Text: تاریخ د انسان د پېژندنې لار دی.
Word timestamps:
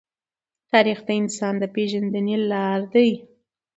تاریخ 0.71 0.99
د 1.05 1.09
انسان 1.21 1.53
د 1.59 1.63
پېژندنې 1.75 2.35
لار 2.51 2.79
دی. 2.93 3.09